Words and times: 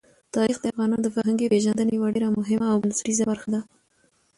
تاریخ 0.35 0.57
د 0.61 0.65
افغانانو 0.71 1.03
د 1.05 1.07
فرهنګي 1.15 1.47
پیژندنې 1.53 1.91
یوه 1.97 2.09
ډېره 2.15 2.29
مهمه 2.39 2.67
او 2.71 2.77
بنسټیزه 2.83 3.23
برخه 3.31 3.49
ده. 3.53 3.61